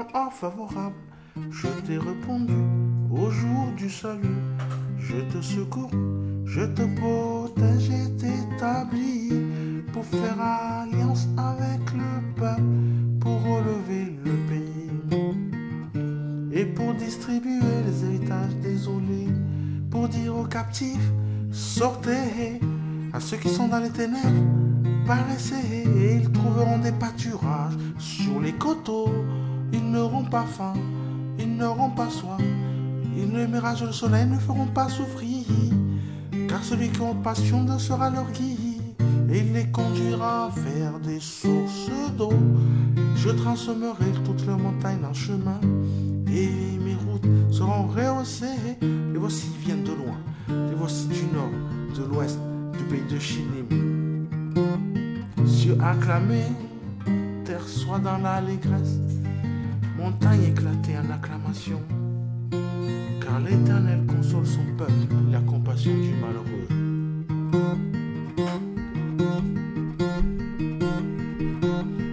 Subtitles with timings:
[0.00, 0.94] temps favorable,
[1.50, 2.54] je t'ai répondu
[3.10, 4.40] au jour du salut.
[4.98, 5.90] Je te secours,
[6.44, 9.32] je te protège et t'établis
[9.92, 12.62] pour faire alliance avec le peuple,
[13.20, 14.90] pour relever le pays
[16.52, 19.28] et pour distribuer les héritages désolés,
[19.90, 21.10] pour dire aux captifs,
[21.50, 22.60] sortez,
[23.12, 24.46] à ceux qui sont dans les ténèbres,
[25.06, 29.10] paraissez, et ils trouveront des pâturages sur les coteaux,
[29.92, 30.72] n'auront pas faim,
[31.38, 32.40] ils n'auront pas soif,
[33.16, 35.44] ils ne mirages le soleil ne feront pas souffrir,
[36.48, 38.80] car celui qui a passion de sera leur guide,
[39.30, 42.32] et il les conduira vers des sources d'eau.
[43.16, 45.60] Je transformerai toutes leurs montagnes en chemin,
[46.26, 46.48] et
[46.84, 48.78] mes routes seront rehaussées.
[48.80, 50.18] Les voici viennent de loin,
[50.48, 51.52] les voici du nord,
[51.96, 52.38] de l'ouest,
[52.78, 54.26] du pays de Chinim.
[55.46, 56.50] Cieux acclamés,
[57.44, 58.98] terre soit dans l'allégresse,
[60.02, 61.80] montagne éclatée en acclamation.
[63.20, 64.92] Car l'Éternel console son peuple,
[65.30, 66.68] la compassion du malheureux.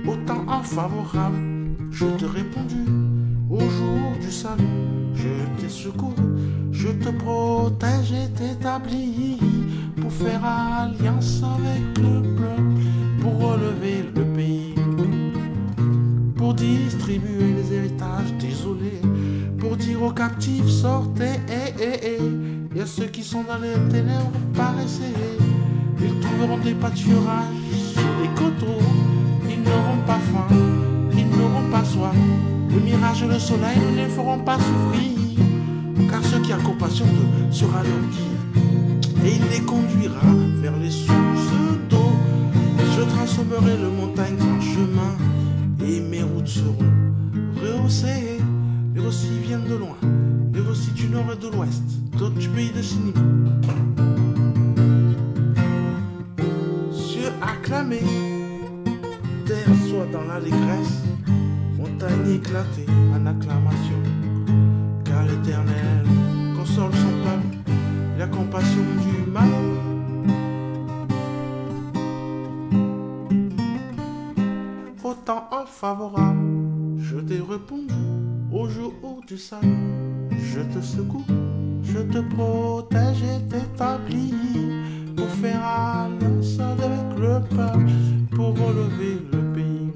[0.07, 1.37] Au temps favorable,
[1.91, 2.85] je te répondu.
[3.49, 4.63] Au jour du salut,
[5.15, 6.13] je t'ai secouru.
[6.71, 9.39] Je te protège et t'établis
[9.99, 11.98] pour faire alliance avec
[20.01, 25.13] aux captifs sortez, eh, eh, eh, et ceux qui sont dans les ténèbres paraissez.
[26.01, 27.45] Ils trouveront des pâturages
[27.93, 28.81] sur les coteaux,
[29.49, 30.55] ils n'auront pas faim,
[31.13, 32.15] ils n'auront pas soif.
[32.69, 35.45] Le mirage et le soleil ne les feront pas souffrir,
[36.09, 40.21] car ceux qui a compassion d'eux sera leur guide, et il les conduira
[40.61, 41.51] vers les sources
[41.89, 42.11] d'eau.
[42.95, 45.17] Je transformerai le montagne en chemin,
[45.85, 46.93] et mes routes seront
[47.61, 48.39] rehaussées.
[49.11, 49.97] Voici viennent de loin,
[50.53, 51.81] les voici du nord et de l'ouest,
[52.15, 53.11] d'autres du pays de Sinim.
[56.91, 58.03] Cieux acclamés,
[59.47, 61.01] terre soit dans l'allégresse,
[61.75, 63.99] montagne éclatée en acclamation,
[65.03, 66.05] car l'Éternel
[66.55, 67.73] console son peuple,
[68.19, 69.49] la compassion du mal.
[75.03, 78.93] Au temps favorable, je t'ai répondu au jour
[79.27, 79.77] du salut,
[80.31, 81.25] je te secoue,
[81.83, 84.33] je te protège et t'établis
[85.15, 87.91] pour faire alliance avec le peuple,
[88.35, 89.91] pour relever le pays,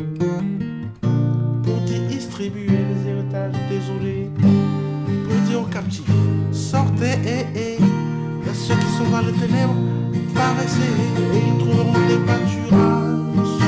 [1.63, 6.09] pour distribuer les héritages désolés, pour dire aux captifs,
[6.51, 9.75] sortez et, et, et ceux qui sont dans les ténèbres,
[10.35, 13.62] paraissez et ils trouveront des pâturages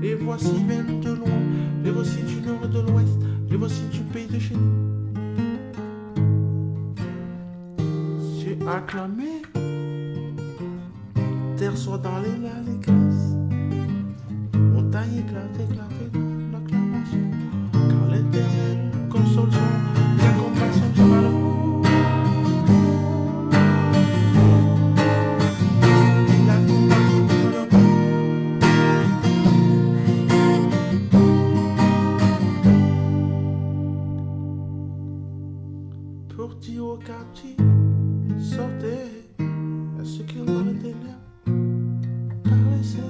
[0.00, 1.40] Les voici viennent de loin,
[1.84, 3.18] les voici du nord et de l'ouest,
[3.50, 5.14] les voici du pays de chez nous.
[8.38, 9.42] Cieux acclamés,
[11.56, 13.36] terre soit dans les allégresse,
[14.54, 17.30] montagne éclate, éclate dans l'acclamation,
[17.72, 19.71] car l'éternel console son,
[36.36, 37.56] Pour dire aux captifs,
[38.40, 39.28] sortez,
[40.00, 41.20] à ceux qui ont dans les ténèbres,
[42.42, 43.00] paraissez.